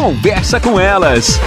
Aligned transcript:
Conversa 0.00 0.58
com 0.58 0.80
elas. 0.80 1.38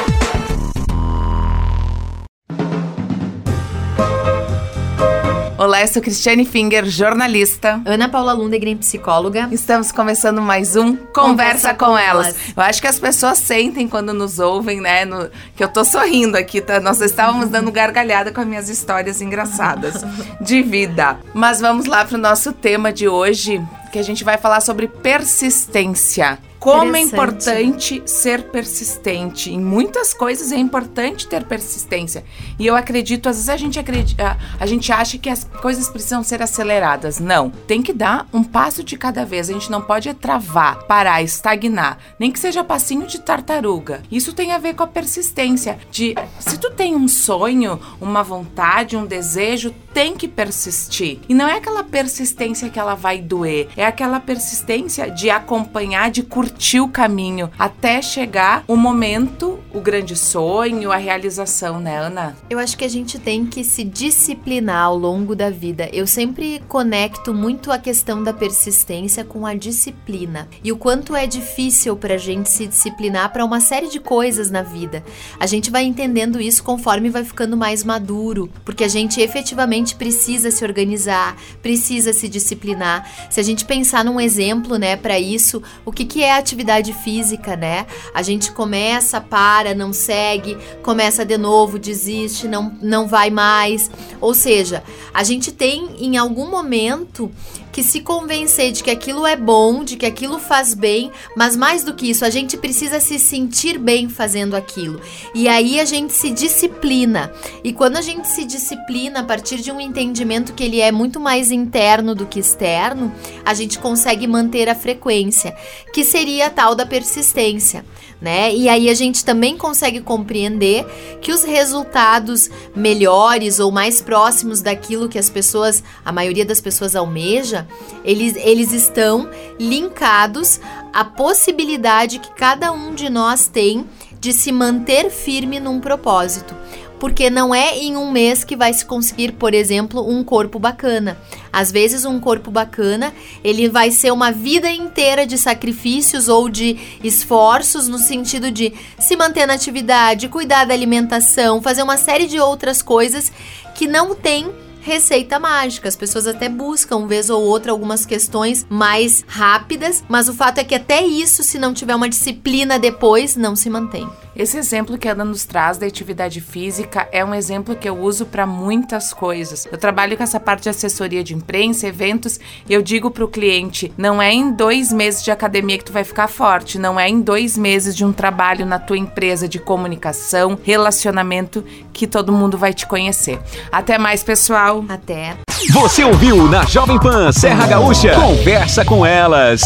Olá, 5.57 5.81
eu 5.81 5.88
sou 5.88 5.99
Cristiane 5.99 6.46
Finger, 6.46 6.86
jornalista. 6.86 7.81
Ana 7.84 8.08
Paula 8.08 8.31
Lundegren, 8.31 8.78
psicóloga. 8.78 9.50
Estamos 9.52 9.92
começando 9.92 10.39
mais 10.39 10.76
um 10.76 10.96
Conversa, 10.96 11.13
Conversa 11.13 11.74
com, 11.74 11.86
com 11.88 11.97
elas. 11.97 12.28
elas. 12.28 12.38
Eu 12.55 12.62
acho 12.62 12.79
que 12.79 12.88
as 12.88 13.00
pessoas 13.00 13.39
sentem 13.39 13.88
quando 13.88 14.13
nos 14.13 14.37
ouvem, 14.37 14.79
né? 14.79 15.04
No, 15.04 15.31
que 15.56 15.63
eu 15.63 15.67
tô 15.67 15.83
sorrindo 15.83 16.38
aqui, 16.38 16.62
tá? 16.62 16.80
Nós 16.80 17.02
estávamos 17.02 17.50
dando 17.50 17.72
gargalhada 17.72 18.32
com 18.32 18.40
as 18.40 18.46
minhas 18.46 18.70
histórias 18.70 19.20
engraçadas 19.20 20.06
de 20.40 20.62
vida. 20.62 21.18
Mas 21.34 21.60
vamos 21.60 21.88
lá 21.88 22.06
para 22.06 22.20
o 22.20 22.22
nosso 22.22 22.54
tema 22.54 22.94
de 22.94 23.08
hoje, 23.08 23.60
que 23.92 23.98
a 23.98 24.04
gente 24.04 24.24
vai 24.24 24.38
falar 24.38 24.62
sobre 24.62 24.88
persistência. 24.88 26.38
Como 26.64 26.95
é 26.95 27.02
importante 27.02 28.02
ser 28.05 28.43
persistente. 28.43 29.52
Em 29.52 29.59
muitas 29.59 30.13
coisas 30.13 30.49
é 30.54 30.55
importante 30.55 31.27
ter 31.27 31.44
persistência. 31.44 32.23
E 32.58 32.66
eu 32.66 32.73
acredito, 32.73 33.27
às 33.27 33.35
vezes 33.35 33.49
a 33.49 33.58
gente 33.58 33.77
acredita, 33.77 34.38
a 34.58 34.66
gente 34.66 34.90
acha 34.90 35.18
que 35.18 35.30
as 35.30 35.44
coisas 35.44 35.90
precisam 35.90 36.23
ser 36.23 36.41
aceleradas. 36.41 37.20
Não. 37.20 37.49
Tem 37.49 37.81
que 37.81 37.91
dar 37.91 38.27
um 38.31 38.41
passo 38.41 38.81
de 38.81 38.98
cada 38.98 39.26
vez. 39.26 39.49
A 39.49 39.54
gente 39.54 39.70
não 39.70 39.81
pode 39.81 40.13
travar, 40.13 40.85
parar, 40.85 41.21
estagnar. 41.21 41.98
Nem 42.18 42.31
que 42.31 42.40
seja 42.40 42.63
passinho 42.63 43.07
de 43.07 43.20
tartaruga. 43.20 44.02
Isso 44.09 44.32
tem 44.32 44.54
a 44.54 44.57
ver 44.57 44.73
com 44.73 44.84
a 44.84 44.88
persistência. 44.88 45.77
De 45.91 46.16
se 46.40 46.57
tu 46.57 46.71
tem 46.71 46.95
um 46.95 47.09
sonho, 47.09 47.77
uma 47.99 48.23
vontade, 48.23 48.95
um 48.95 49.05
desejo, 49.05 49.76
tem 49.93 50.16
que 50.16 50.30
persistir. 50.30 51.20
E 51.27 51.34
não 51.34 51.45
é 51.45 51.57
aquela 51.57 51.84
persistência 51.84 52.70
que 52.70 52.80
ela 52.80 52.95
vai 52.95 53.20
doer. 53.20 53.68
É 53.76 53.85
aquela 53.85 54.21
persistência 54.21 55.12
de 55.12 55.30
acompanhar, 55.30 56.09
de 56.09 56.23
curtir 56.23 56.52
curtir 56.53 56.80
o 56.80 56.88
caminho 56.88 57.49
até 57.57 58.02
chegar 58.02 58.63
o 58.67 58.75
momento, 58.75 59.59
o 59.73 59.81
grande 59.81 60.16
sonho, 60.16 60.91
a 60.91 60.98
realização, 60.98 61.79
né, 61.79 61.98
Ana? 61.98 62.35
Eu 62.48 62.60
acho 62.60 62.77
que 62.77 62.85
a 62.85 62.90
gente 62.90 63.18
tem 63.18 63.45
que 63.45 63.63
se 63.63 63.84
disciplinar 63.84 64.83
ao 64.83 64.97
longo 64.97 65.35
da 65.35 65.49
vida. 65.49 65.89
Eu 65.91 66.05
sempre 66.05 66.61
conecto 66.67 67.33
muito 67.33 67.71
a 67.71 67.79
questão 67.79 68.23
da 68.23 68.31
persistência 68.31 69.23
com 69.23 69.45
a 69.47 69.55
disciplina 69.55 70.47
e 70.63 70.71
o 70.71 70.77
quanto 70.77 71.15
é 71.15 71.25
difícil 71.25 71.95
para 71.95 72.13
a 72.15 72.17
gente 72.17 72.49
se 72.49 72.67
disciplinar 72.67 73.33
para 73.33 73.43
uma 73.43 73.59
série 73.59 73.89
de 73.89 73.99
coisas 73.99 74.51
na 74.51 74.61
vida. 74.61 75.03
A 75.39 75.47
gente 75.47 75.71
vai 75.71 75.83
entendendo 75.83 76.39
isso 76.39 76.63
conforme 76.63 77.09
vai 77.09 77.23
ficando 77.23 77.57
mais 77.57 77.83
maduro, 77.83 78.49
porque 78.63 78.83
a 78.83 78.88
gente 78.88 79.19
efetivamente 79.19 79.95
precisa 79.95 80.51
se 80.51 80.63
organizar, 80.63 81.35
precisa 81.63 82.13
se 82.13 82.29
disciplinar. 82.29 83.09
Se 83.29 83.39
a 83.39 83.43
gente 83.43 83.65
pensar 83.65 84.05
num 84.05 84.19
exemplo, 84.19 84.77
né, 84.77 84.95
para 84.95 85.19
isso, 85.19 85.63
o 85.83 85.91
que, 85.91 86.05
que 86.05 86.21
é 86.21 86.38
a 86.38 86.42
atividade 86.44 86.94
física, 86.94 87.55
né? 87.55 87.88
A 88.13 88.22
gente 88.22 88.52
começa, 88.52 89.19
para, 89.19 89.73
não 89.73 89.91
segue, 89.91 90.58
começa 90.83 91.25
de 91.25 91.38
novo, 91.38 91.80
desiste, 91.80 92.47
não, 92.47 92.77
não 92.81 93.08
vai 93.08 93.30
mais. 93.30 93.89
Ou 94.22 94.33
seja, 94.33 94.83
a 95.13 95.23
gente 95.23 95.52
tem 95.52 95.95
em 96.00 96.17
algum 96.17 96.50
momento 96.50 97.31
que 97.73 97.81
se 97.83 98.02
convencer 98.02 98.71
de 98.71 98.83
que 98.83 98.91
aquilo 98.91 99.25
é 99.25 99.35
bom, 99.35 99.83
de 99.83 99.97
que 99.97 100.05
aquilo 100.05 100.38
faz 100.38 100.75
bem, 100.75 101.11
mas 101.35 101.57
mais 101.57 101.83
do 101.83 101.95
que 101.95 102.07
isso, 102.07 102.23
a 102.23 102.29
gente 102.29 102.55
precisa 102.55 102.99
se 102.99 103.17
sentir 103.17 103.79
bem 103.79 104.07
fazendo 104.07 104.55
aquilo. 104.55 105.02
E 105.33 105.47
aí 105.47 105.79
a 105.79 105.85
gente 105.85 106.13
se 106.13 106.29
disciplina. 106.29 107.33
E 107.63 107.73
quando 107.73 107.97
a 107.97 108.01
gente 108.01 108.27
se 108.27 108.45
disciplina 108.45 109.21
a 109.21 109.23
partir 109.23 109.57
de 109.57 109.71
um 109.71 109.81
entendimento 109.81 110.53
que 110.53 110.63
ele 110.63 110.79
é 110.79 110.91
muito 110.91 111.19
mais 111.19 111.51
interno 111.51 112.13
do 112.13 112.27
que 112.27 112.39
externo, 112.39 113.11
a 113.44 113.55
gente 113.55 113.79
consegue 113.79 114.27
manter 114.27 114.69
a 114.69 114.75
frequência, 114.75 115.55
que 115.91 116.05
seria 116.05 116.47
a 116.47 116.49
tal 116.51 116.75
da 116.75 116.85
persistência, 116.85 117.83
né? 118.23 118.55
E 118.55 118.69
aí 118.69 118.89
a 118.89 118.93
gente 118.93 119.25
também 119.25 119.57
consegue 119.57 119.99
compreender 119.99 120.85
que 121.21 121.29
os 121.29 121.43
resultados 121.43 122.49
melhores 122.73 123.59
ou 123.59 123.69
mais 123.69 124.02
próximos 124.02 124.61
daquilo 124.61 125.09
que 125.09 125.19
as 125.19 125.29
pessoas, 125.29 125.83
a 126.05 126.11
maioria 126.11 126.45
das 126.45 126.61
pessoas 126.61 126.95
almeja, 126.95 127.67
eles, 128.06 128.38
eles 128.38 128.72
estão 128.72 129.29
linkados 129.59 130.61
à 130.94 131.03
possibilidade 131.03 132.19
que 132.19 132.31
cada 132.31 132.72
um 132.72 132.95
de 132.95 133.09
nós 133.09 133.50
tem 133.50 133.85
de 134.23 134.31
se 134.31 134.53
manter 134.53 135.09
firme 135.09 135.59
num 135.59 135.81
propósito. 135.81 136.56
Porque 136.97 137.29
não 137.29 137.53
é 137.53 137.78
em 137.78 137.97
um 137.97 138.09
mês 138.09 138.45
que 138.45 138.56
vai 138.56 138.72
se 138.72 138.85
conseguir, 138.85 139.34
por 139.34 139.53
exemplo, 139.53 140.09
um 140.09 140.23
corpo 140.23 140.57
bacana. 140.57 141.17
Às 141.51 141.69
vezes 141.69 142.06
um 142.06 142.22
corpo 142.22 142.50
bacana, 142.50 143.13
ele 143.44 143.67
vai 143.67 143.91
ser 143.91 144.13
uma 144.13 144.31
vida 144.31 144.72
inteira 144.72 145.28
de 145.28 145.38
sacrifícios 145.38 146.29
ou 146.29 146.47
de 146.47 146.78
esforços 147.03 147.89
no 147.89 147.97
sentido 147.97 148.50
de 148.50 148.73
se 148.97 149.17
manter 149.17 149.45
na 149.45 149.56
atividade, 149.56 150.29
cuidar 150.29 150.63
da 150.63 150.73
alimentação, 150.73 151.61
fazer 151.61 151.84
uma 151.84 151.97
série 151.97 152.25
de 152.25 152.40
outras 152.40 152.81
coisas 152.81 153.29
que 153.75 153.85
não 153.85 154.16
tem 154.16 154.50
receita 154.83 155.39
mágica. 155.39 155.88
As 155.88 155.95
pessoas 155.95 156.27
até 156.27 156.49
buscam, 156.49 157.07
vez 157.07 157.29
ou 157.29 157.41
outra, 157.41 157.71
algumas 157.71 158.05
questões 158.05 158.66
mais 158.69 159.23
rápidas, 159.27 160.03
mas 160.07 160.27
o 160.27 160.33
fato 160.33 160.59
é 160.59 160.63
que 160.63 160.75
até 160.75 161.03
isso, 161.03 161.41
se 161.41 161.57
não 161.57 161.73
tiver 161.73 161.95
uma 161.95 162.09
disciplina 162.09 162.77
depois, 162.77 163.35
não 163.35 163.55
se 163.55 163.69
mantém. 163.69 164.07
Esse 164.35 164.57
exemplo 164.57 164.97
que 164.97 165.07
a 165.07 165.11
Ana 165.11 165.23
nos 165.23 165.45
traz 165.45 165.77
da 165.77 165.85
atividade 165.85 166.41
física 166.41 167.07
é 167.11 167.23
um 167.23 167.35
exemplo 167.35 167.75
que 167.75 167.88
eu 167.88 167.99
uso 167.99 168.25
para 168.25 168.47
muitas 168.47 169.13
coisas. 169.13 169.67
Eu 169.71 169.77
trabalho 169.77 170.17
com 170.17 170.23
essa 170.23 170.39
parte 170.39 170.63
de 170.63 170.69
assessoria 170.69 171.23
de 171.23 171.35
imprensa, 171.35 171.85
eventos, 171.85 172.39
e 172.67 172.73
eu 172.73 172.81
digo 172.81 173.11
para 173.11 173.23
o 173.23 173.27
cliente: 173.27 173.93
não 173.95 174.19
é 174.19 174.33
em 174.33 174.51
dois 174.51 174.91
meses 174.91 175.23
de 175.23 175.29
academia 175.29 175.77
que 175.77 175.85
tu 175.85 175.93
vai 175.93 176.03
ficar 176.03 176.27
forte, 176.27 176.79
não 176.79 176.99
é 176.99 177.07
em 177.07 177.22
dois 177.22 177.55
meses 177.55 177.95
de 177.95 178.03
um 178.03 178.11
trabalho 178.11 178.66
na 178.66 178.79
tua 178.79 178.97
empresa 178.97 179.47
de 179.47 179.59
comunicação, 179.59 180.57
relacionamento 180.63 181.63
que 181.93 182.07
todo 182.07 182.33
mundo 182.33 182.57
vai 182.57 182.73
te 182.73 182.88
conhecer. 182.88 183.39
Até 183.72 183.99
mais, 183.99 184.23
pessoal. 184.23 184.83
Até. 184.89 185.38
Você 185.72 186.03
ouviu 186.03 186.49
na 186.49 186.66
Jovem 186.66 186.99
Pan 186.99 187.31
Serra 187.31 187.67
Gaúcha? 187.67 188.16
Conversa 188.16 188.83
com 188.83 189.05
elas. 189.05 189.61